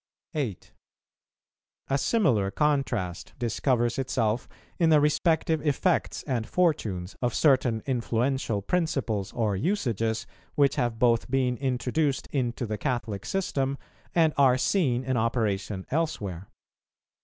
[0.33, 0.71] 8.
[1.87, 9.31] A similar contrast discovers itself in the respective effects and fortunes of certain influential principles
[9.31, 10.25] or usages,
[10.55, 13.77] which have both been introduced into the Catholic system,
[14.15, 16.47] and are seen in operation elsewhere.